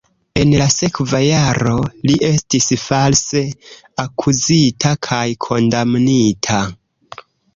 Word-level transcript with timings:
En 0.43 0.51
la 0.59 0.65
sekva 0.75 1.19
jaro 1.23 1.73
li 2.09 2.15
estis 2.29 2.69
false 2.87 3.43
akuzita 4.05 4.95
kaj 5.09 5.23
kondamnita. 5.47 6.59